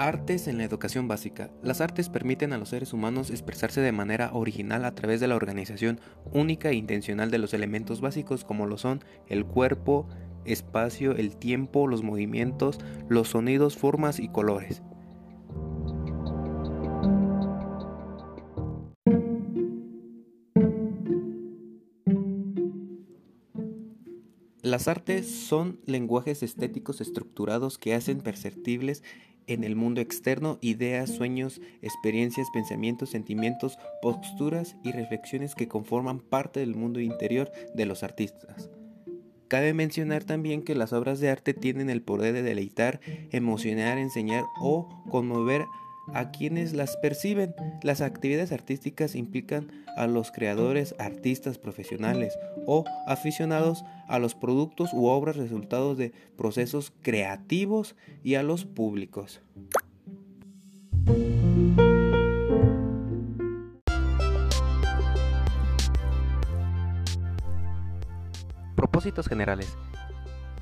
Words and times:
Artes 0.00 0.48
en 0.48 0.56
la 0.56 0.64
educación 0.64 1.08
básica. 1.08 1.50
Las 1.62 1.82
artes 1.82 2.08
permiten 2.08 2.54
a 2.54 2.56
los 2.56 2.70
seres 2.70 2.94
humanos 2.94 3.28
expresarse 3.28 3.82
de 3.82 3.92
manera 3.92 4.30
original 4.32 4.86
a 4.86 4.94
través 4.94 5.20
de 5.20 5.28
la 5.28 5.36
organización 5.36 6.00
única 6.32 6.70
e 6.70 6.74
intencional 6.74 7.30
de 7.30 7.36
los 7.36 7.52
elementos 7.52 8.00
básicos 8.00 8.42
como 8.42 8.64
lo 8.64 8.78
son 8.78 9.04
el 9.28 9.44
cuerpo, 9.44 10.08
espacio, 10.46 11.12
el 11.12 11.36
tiempo, 11.36 11.86
los 11.86 12.02
movimientos, 12.02 12.78
los 13.10 13.28
sonidos, 13.28 13.76
formas 13.76 14.20
y 14.20 14.28
colores. 14.28 14.80
Las 24.62 24.88
artes 24.88 25.28
son 25.28 25.80
lenguajes 25.84 26.42
estéticos 26.42 27.00
estructurados 27.00 27.76
que 27.76 27.92
hacen 27.92 28.20
perceptibles 28.20 29.02
en 29.50 29.64
el 29.64 29.76
mundo 29.76 30.00
externo 30.00 30.58
ideas, 30.60 31.10
sueños, 31.10 31.60
experiencias, 31.82 32.48
pensamientos, 32.52 33.10
sentimientos, 33.10 33.78
posturas 34.00 34.76
y 34.84 34.92
reflexiones 34.92 35.54
que 35.54 35.68
conforman 35.68 36.20
parte 36.20 36.60
del 36.60 36.74
mundo 36.74 37.00
interior 37.00 37.50
de 37.74 37.86
los 37.86 38.02
artistas. 38.02 38.70
Cabe 39.48 39.74
mencionar 39.74 40.22
también 40.22 40.62
que 40.62 40.76
las 40.76 40.92
obras 40.92 41.18
de 41.18 41.28
arte 41.28 41.54
tienen 41.54 41.90
el 41.90 42.02
poder 42.02 42.32
de 42.32 42.42
deleitar, 42.42 43.00
emocionar, 43.32 43.98
enseñar 43.98 44.44
o 44.60 44.88
conmover 45.10 45.64
a 46.14 46.30
quienes 46.30 46.72
las 46.72 46.96
perciben. 46.96 47.54
Las 47.82 48.00
actividades 48.00 48.52
artísticas 48.52 49.14
implican 49.14 49.70
a 49.96 50.06
los 50.06 50.30
creadores, 50.30 50.94
artistas 50.98 51.58
profesionales 51.58 52.38
o 52.66 52.84
aficionados 53.06 53.84
a 54.08 54.18
los 54.18 54.34
productos 54.34 54.92
u 54.92 55.06
obras 55.06 55.36
resultados 55.36 55.96
de 55.98 56.12
procesos 56.36 56.92
creativos 57.02 57.96
y 58.22 58.34
a 58.34 58.42
los 58.42 58.64
públicos. 58.64 59.40
Propósitos 68.76 69.28
generales 69.28 69.76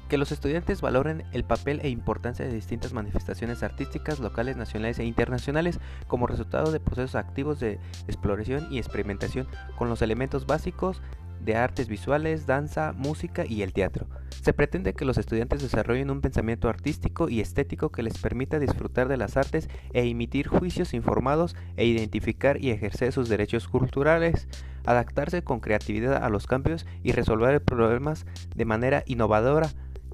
que 0.09 0.19
los 0.19 0.33
estudiantes 0.33 0.81
valoren 0.81 1.25
el 1.33 1.45
papel 1.45 1.81
e 1.83 1.91
importancia 1.91 2.45
de 2.45 2.53
distintas 2.53 2.92
manifestaciones 2.92 3.62
artísticas 3.62 4.19
locales, 4.20 4.56
nacionales 4.56 4.98
e 4.98 5.05
internacionales 5.05 5.81
como 6.06 6.27
resultado 6.27 6.73
de 6.73 6.81
procesos 6.81 7.15
activos 7.15 7.61
de 7.61 7.78
exploración 8.06 8.67
y 8.70 8.78
experimentación 8.78 9.47
con 9.77 9.89
los 9.89 10.03
elementos 10.03 10.47
básicos 10.47 11.03
de 11.41 11.56
artes 11.56 11.89
visuales, 11.89 12.47
danza, 12.47 12.92
música 12.92 13.45
y 13.47 13.62
el 13.62 13.73
teatro. 13.73 14.06
Se 14.42 14.53
pretende 14.53 14.95
que 14.95 15.05
los 15.05 15.19
estudiantes 15.19 15.62
desarrollen 15.62 16.11
un 16.11 16.20
pensamiento 16.20 16.69
artístico 16.69 17.28
y 17.28 17.41
estético 17.41 17.91
que 17.91 18.03
les 18.03 18.19
permita 18.19 18.59
disfrutar 18.59 19.09
de 19.09 19.17
las 19.17 19.37
artes 19.37 19.69
e 19.93 20.09
emitir 20.09 20.48
juicios 20.48 20.95
informados 20.95 21.55
e 21.77 21.84
identificar 21.84 22.62
y 22.62 22.70
ejercer 22.70 23.12
sus 23.12 23.28
derechos 23.28 23.69
culturales, 23.69 24.48
adaptarse 24.84 25.43
con 25.43 25.61
creatividad 25.61 26.22
a 26.22 26.28
los 26.28 26.47
cambios 26.47 26.87
y 27.03 27.12
resolver 27.12 27.62
problemas 27.62 28.27
de 28.55 28.65
manera 28.65 29.03
innovadora 29.06 29.70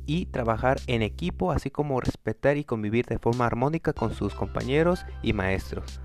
y 0.06 0.26
trabajar 0.26 0.80
en 0.86 1.02
equipo, 1.02 1.52
así 1.52 1.70
como 1.70 2.00
respetar 2.00 2.56
y 2.56 2.64
convivir 2.64 3.06
de 3.06 3.18
forma 3.18 3.46
armónica 3.46 3.92
con 3.92 4.14
sus 4.14 4.34
compañeros 4.34 5.04
y 5.22 5.32
maestros. 5.32 6.00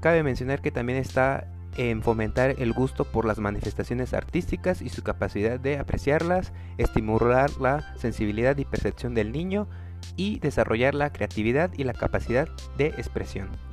Cabe 0.00 0.22
mencionar 0.22 0.60
que 0.60 0.70
también 0.70 0.98
está 0.98 1.46
en 1.76 2.02
fomentar 2.02 2.56
el 2.58 2.72
gusto 2.72 3.04
por 3.04 3.24
las 3.24 3.38
manifestaciones 3.38 4.12
artísticas 4.14 4.82
y 4.82 4.88
su 4.88 5.02
capacidad 5.02 5.58
de 5.60 5.78
apreciarlas, 5.78 6.52
estimular 6.78 7.50
la 7.60 7.96
sensibilidad 7.96 8.56
y 8.58 8.64
percepción 8.64 9.14
del 9.14 9.32
niño 9.32 9.68
y 10.16 10.38
desarrollar 10.40 10.94
la 10.94 11.12
creatividad 11.12 11.70
y 11.76 11.84
la 11.84 11.92
capacidad 11.92 12.48
de 12.76 12.86
expresión. 12.86 13.69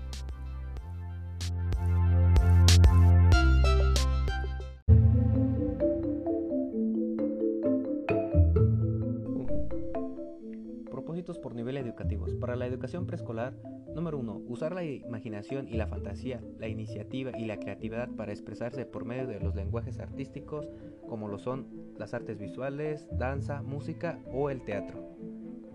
Educativos. 11.76 12.34
Para 12.36 12.56
la 12.56 12.66
educación 12.66 13.06
preescolar, 13.06 13.54
número 13.94 14.18
1. 14.20 14.44
Usar 14.48 14.74
la 14.74 14.84
imaginación 14.84 15.68
y 15.68 15.74
la 15.74 15.88
fantasía, 15.88 16.42
la 16.60 16.68
iniciativa 16.68 17.38
y 17.38 17.46
la 17.46 17.58
creatividad 17.58 18.10
para 18.12 18.32
expresarse 18.32 18.86
por 18.86 19.04
medio 19.04 19.28
de 19.28 19.42
los 19.42 19.56
lenguajes 19.56 20.00
artísticos 20.00 20.70
como 21.10 21.28
lo 21.28 21.40
son 21.40 21.68
las 21.98 22.14
artes 22.14 22.38
visuales, 22.38 23.08
danza, 23.12 23.62
música 23.64 24.20
o 24.32 24.50
el 24.50 24.62
teatro. 24.62 25.04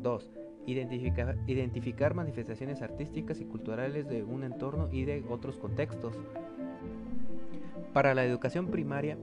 2. 0.00 0.31
Identificar, 0.66 1.36
identificar 1.47 2.14
manifestaciones 2.14 2.81
artísticas 2.81 3.41
y 3.41 3.44
culturales 3.44 4.08
de 4.08 4.22
un 4.22 4.44
entorno 4.44 4.88
y 4.92 5.04
de 5.04 5.25
otros 5.28 5.58
contextos. 5.58 6.16
Para 7.92 8.14
la 8.14 8.25
educación 8.25 8.69
primaria, 8.69 9.19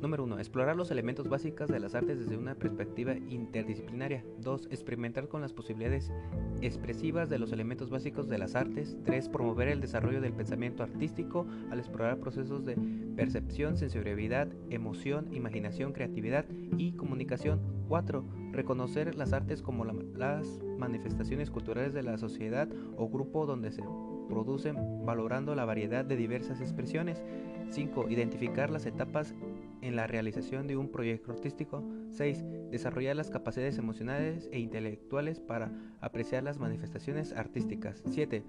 Número 0.00 0.22
1. 0.22 0.38
Explorar 0.38 0.76
los 0.76 0.92
elementos 0.92 1.28
básicos 1.28 1.68
de 1.68 1.80
las 1.80 1.96
artes 1.96 2.20
desde 2.20 2.36
una 2.36 2.54
perspectiva 2.54 3.16
interdisciplinaria. 3.16 4.24
2. 4.38 4.68
Experimentar 4.70 5.26
con 5.26 5.40
las 5.40 5.52
posibilidades 5.52 6.12
expresivas 6.60 7.28
de 7.28 7.40
los 7.40 7.50
elementos 7.50 7.90
básicos 7.90 8.28
de 8.28 8.38
las 8.38 8.54
artes. 8.54 8.96
3. 9.04 9.28
Promover 9.28 9.66
el 9.66 9.80
desarrollo 9.80 10.20
del 10.20 10.34
pensamiento 10.34 10.84
artístico 10.84 11.46
al 11.70 11.80
explorar 11.80 12.20
procesos 12.20 12.64
de 12.64 12.76
percepción, 13.16 13.76
sensibilidad, 13.76 14.46
emoción, 14.70 15.34
imaginación, 15.34 15.92
creatividad 15.92 16.44
y 16.76 16.92
comunicación. 16.92 17.60
4. 17.88 18.24
Reconocer 18.52 19.16
las 19.16 19.32
artes 19.32 19.62
como 19.62 19.84
las 19.84 20.60
manifestaciones 20.78 21.50
culturales 21.50 21.92
de 21.92 22.04
la 22.04 22.18
sociedad 22.18 22.68
o 22.96 23.08
grupo 23.08 23.46
donde 23.46 23.72
se 23.72 23.82
producen, 24.28 25.04
valorando 25.04 25.54
la 25.54 25.64
variedad 25.64 26.04
de 26.04 26.16
diversas 26.16 26.60
expresiones. 26.60 27.22
5. 27.70 28.08
Identificar 28.08 28.70
las 28.70 28.86
etapas 28.86 29.34
en 29.82 29.96
la 29.96 30.06
realización 30.06 30.66
de 30.66 30.76
un 30.76 30.88
proyecto 30.88 31.32
artístico. 31.32 31.82
6. 32.10 32.44
Desarrollar 32.70 33.16
las 33.16 33.30
capacidades 33.30 33.78
emocionales 33.78 34.48
e 34.52 34.58
intelectuales 34.58 35.40
para 35.40 35.72
apreciar 36.00 36.42
las 36.42 36.58
manifestaciones 36.58 37.32
artísticas. 37.32 38.02
7. 38.06 38.44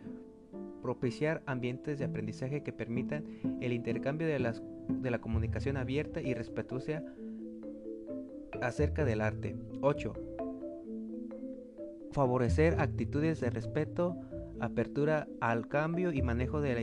Propiciar 0.82 1.42
ambientes 1.46 2.00
de 2.00 2.06
aprendizaje 2.06 2.64
que 2.64 2.74
permitan 2.74 3.26
el 3.62 3.74
intercambio 3.74 4.28
de, 4.28 4.40
la 4.40 5.20
comunicación 5.20 5.78
abierta 5.78 6.22
y 6.22 6.34
respetuosa 6.34 7.04
acerca 8.62 9.06
del 9.06 9.22
arte. 9.22 9.56
8. 9.82 10.14
Favorecer 12.12 12.80
actitudes 12.80 13.40
de 13.40 13.52
respeto, 13.52 14.18
apertura 14.60 15.28
al 15.42 15.68
cambio 15.68 16.12
y 16.12 16.22
manejo 16.22 16.62
de 16.62 16.74
la 16.76 16.82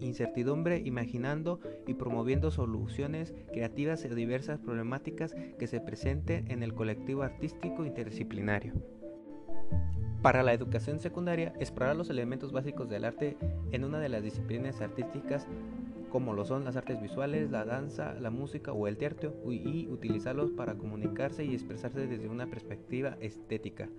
incertidumbre, 0.00 0.82
imaginando 0.84 1.60
y 1.86 1.94
promoviendo 1.94 2.50
soluciones 2.50 3.34
creativas 3.52 4.04
a 4.04 4.08
diversas 4.08 4.58
problemáticas 4.58 5.34
que 5.58 5.66
se 5.66 5.80
presenten 5.80 6.50
en 6.50 6.62
el 6.62 6.74
colectivo 6.74 7.22
artístico 7.22 7.84
interdisciplinario. 7.84 8.74
Para 10.22 10.42
la 10.42 10.52
educación 10.52 10.98
secundaria, 10.98 11.52
explorar 11.60 11.94
los 11.94 12.10
elementos 12.10 12.50
básicos 12.50 12.88
del 12.88 13.04
arte 13.04 13.36
en 13.70 13.84
una 13.84 14.00
de 14.00 14.08
las 14.08 14.22
disciplinas 14.22 14.80
artísticas 14.80 15.46
como 16.16 16.32
lo 16.32 16.46
son 16.46 16.64
las 16.64 16.76
artes 16.76 16.98
visuales, 16.98 17.50
la 17.50 17.66
danza, 17.66 18.14
la 18.14 18.30
música 18.30 18.72
o 18.72 18.88
el 18.88 18.96
teatro, 18.96 19.34
y 19.50 19.86
utilizarlos 19.88 20.50
para 20.50 20.78
comunicarse 20.78 21.44
y 21.44 21.52
expresarse 21.52 22.06
desde 22.06 22.26
una 22.30 22.46
perspectiva 22.46 23.18
estética. 23.20 23.90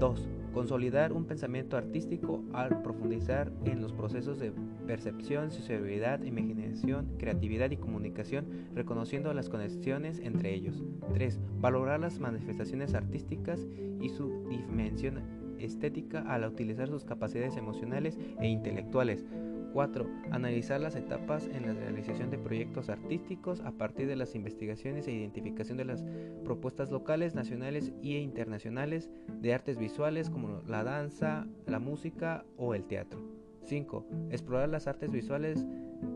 2. 0.00 0.28
Consolidar 0.52 1.12
un 1.12 1.26
pensamiento 1.26 1.76
artístico 1.76 2.42
al 2.52 2.82
profundizar 2.82 3.52
en 3.66 3.80
los 3.80 3.92
procesos 3.92 4.40
de 4.40 4.52
percepción, 4.88 5.52
sensibilidad, 5.52 6.20
imaginación, 6.24 7.06
creatividad 7.18 7.70
y 7.70 7.76
comunicación, 7.76 8.66
reconociendo 8.74 9.32
las 9.32 9.48
conexiones 9.48 10.18
entre 10.18 10.52
ellos. 10.52 10.82
3. 11.14 11.38
Valorar 11.60 12.00
las 12.00 12.18
manifestaciones 12.18 12.94
artísticas 12.94 13.64
y 14.00 14.08
su 14.08 14.44
dimensión 14.48 15.22
estética 15.60 16.22
al 16.22 16.44
utilizar 16.44 16.88
sus 16.88 17.04
capacidades 17.04 17.56
emocionales 17.56 18.18
e 18.40 18.48
intelectuales. 18.48 19.24
4. 19.72 20.06
Analizar 20.30 20.80
las 20.80 20.96
etapas 20.96 21.46
en 21.46 21.66
la 21.66 21.74
realización 21.74 22.30
de 22.30 22.38
proyectos 22.38 22.88
artísticos 22.88 23.60
a 23.60 23.72
partir 23.72 24.06
de 24.06 24.16
las 24.16 24.34
investigaciones 24.34 25.06
e 25.06 25.12
identificación 25.12 25.78
de 25.78 25.84
las 25.84 26.04
propuestas 26.44 26.90
locales, 26.90 27.34
nacionales 27.34 27.92
e 28.02 28.18
internacionales 28.18 29.10
de 29.28 29.54
artes 29.54 29.78
visuales 29.78 30.30
como 30.30 30.62
la 30.66 30.84
danza, 30.84 31.46
la 31.66 31.78
música 31.78 32.44
o 32.56 32.74
el 32.74 32.84
teatro. 32.84 33.20
5. 33.64 34.06
Explorar 34.30 34.68
las 34.70 34.86
artes 34.86 35.12
visuales 35.12 35.66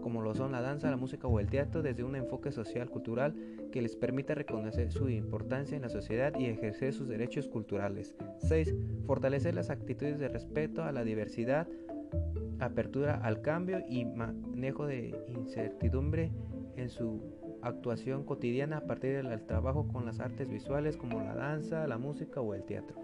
como 0.01 0.23
lo 0.23 0.35
son 0.35 0.53
la 0.53 0.61
danza, 0.61 0.91
la 0.91 0.97
música 0.97 1.27
o 1.27 1.41
el 1.41 1.49
teatro 1.49 1.83
desde 1.83 2.05
un 2.05 2.17
enfoque 2.17 2.53
social 2.53 2.89
cultural 2.91 3.35
que 3.73 3.83
les 3.83 3.97
permita 3.97 4.35
reconocer 4.35 4.93
su 4.93 5.09
importancia 5.09 5.77
en 5.77 5.83
la 5.83 5.89
sociedad 5.89 6.33
y 6.39 6.47
ejercer 6.47 6.93
sus 6.93 7.09
derechos 7.09 7.49
culturales. 7.49 8.15
6. 8.39 8.75
Fortalecer 9.07 9.55
las 9.55 9.71
actitudes 9.71 10.19
de 10.19 10.29
respeto 10.29 10.83
a 10.83 10.93
la 10.93 11.05
diversidad, 11.05 11.69
apertura 12.61 13.21
al 13.23 13.43
cambio 13.43 13.83
y 13.89 14.05
manejo 14.05 14.87
de 14.87 15.15
incertidumbre 15.29 16.33
en 16.77 16.89
su 16.89 17.21
actuación 17.63 18.25
cotidiana 18.25 18.79
a 18.79 18.87
partir 18.87 19.23
del 19.23 19.47
trabajo 19.47 19.87
con 19.89 20.07
las 20.07 20.21
artes 20.21 20.49
visuales 20.49 20.97
como 20.97 21.21
la 21.21 21.35
danza, 21.35 21.87
la 21.87 21.99
música 21.99 22.41
o 22.41 22.55
el 22.55 22.65
teatro. 22.65 22.97